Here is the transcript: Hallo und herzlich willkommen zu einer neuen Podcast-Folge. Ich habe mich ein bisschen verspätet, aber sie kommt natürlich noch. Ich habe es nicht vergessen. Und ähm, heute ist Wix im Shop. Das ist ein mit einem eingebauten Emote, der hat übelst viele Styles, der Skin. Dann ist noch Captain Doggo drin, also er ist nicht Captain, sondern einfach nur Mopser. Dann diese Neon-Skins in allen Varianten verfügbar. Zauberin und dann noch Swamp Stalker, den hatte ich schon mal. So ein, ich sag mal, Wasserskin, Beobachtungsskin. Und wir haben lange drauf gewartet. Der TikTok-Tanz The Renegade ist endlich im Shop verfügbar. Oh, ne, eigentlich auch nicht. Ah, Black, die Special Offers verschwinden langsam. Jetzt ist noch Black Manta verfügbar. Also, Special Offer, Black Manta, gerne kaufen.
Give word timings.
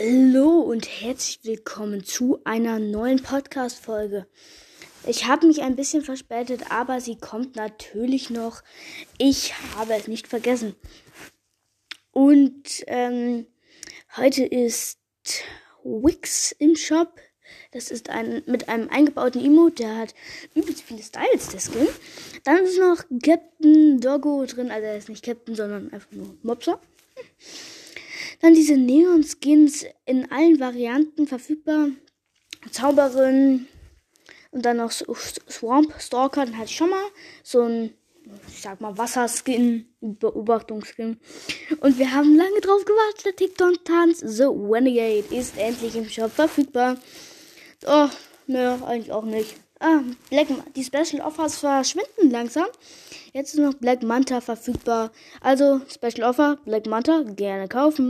Hallo 0.00 0.60
und 0.60 0.86
herzlich 1.00 1.40
willkommen 1.42 2.04
zu 2.04 2.38
einer 2.44 2.78
neuen 2.78 3.20
Podcast-Folge. 3.20 4.28
Ich 5.04 5.26
habe 5.26 5.48
mich 5.48 5.62
ein 5.62 5.74
bisschen 5.74 6.04
verspätet, 6.04 6.70
aber 6.70 7.00
sie 7.00 7.18
kommt 7.18 7.56
natürlich 7.56 8.30
noch. 8.30 8.62
Ich 9.16 9.54
habe 9.74 9.94
es 9.94 10.06
nicht 10.06 10.28
vergessen. 10.28 10.76
Und 12.12 12.84
ähm, 12.86 13.46
heute 14.16 14.44
ist 14.44 15.00
Wix 15.82 16.52
im 16.52 16.76
Shop. 16.76 17.18
Das 17.72 17.90
ist 17.90 18.08
ein 18.08 18.44
mit 18.46 18.68
einem 18.68 18.88
eingebauten 18.90 19.44
Emote, 19.44 19.82
der 19.82 19.96
hat 19.96 20.14
übelst 20.54 20.82
viele 20.82 21.02
Styles, 21.02 21.48
der 21.48 21.60
Skin. 21.60 21.88
Dann 22.44 22.58
ist 22.58 22.78
noch 22.78 23.02
Captain 23.20 24.00
Doggo 24.00 24.46
drin, 24.46 24.70
also 24.70 24.86
er 24.86 24.96
ist 24.96 25.08
nicht 25.08 25.24
Captain, 25.24 25.56
sondern 25.56 25.92
einfach 25.92 26.12
nur 26.12 26.36
Mopser. 26.42 26.80
Dann 28.40 28.54
diese 28.54 28.76
Neon-Skins 28.76 29.86
in 30.04 30.30
allen 30.30 30.60
Varianten 30.60 31.26
verfügbar. 31.26 31.88
Zauberin 32.70 33.66
und 34.50 34.64
dann 34.64 34.78
noch 34.78 34.90
Swamp 34.90 35.94
Stalker, 35.98 36.46
den 36.46 36.56
hatte 36.56 36.70
ich 36.70 36.76
schon 36.76 36.90
mal. 36.90 37.04
So 37.42 37.62
ein, 37.62 37.94
ich 38.48 38.60
sag 38.60 38.80
mal, 38.80 38.96
Wasserskin, 38.96 39.86
Beobachtungsskin. 40.00 41.18
Und 41.80 41.98
wir 41.98 42.12
haben 42.12 42.36
lange 42.36 42.60
drauf 42.60 42.84
gewartet. 42.84 43.26
Der 43.26 43.36
TikTok-Tanz 43.36 44.20
The 44.20 44.44
Renegade 44.44 45.34
ist 45.34 45.58
endlich 45.58 45.96
im 45.96 46.08
Shop 46.08 46.30
verfügbar. 46.30 46.96
Oh, 47.86 48.08
ne, 48.46 48.80
eigentlich 48.86 49.12
auch 49.12 49.24
nicht. 49.24 49.54
Ah, 49.80 50.00
Black, 50.30 50.48
die 50.74 50.82
Special 50.82 51.20
Offers 51.24 51.58
verschwinden 51.58 52.30
langsam. 52.30 52.66
Jetzt 53.32 53.54
ist 53.54 53.60
noch 53.60 53.74
Black 53.74 54.02
Manta 54.02 54.40
verfügbar. 54.40 55.12
Also, 55.40 55.80
Special 55.88 56.28
Offer, 56.28 56.58
Black 56.64 56.86
Manta, 56.86 57.22
gerne 57.22 57.68
kaufen. 57.68 58.06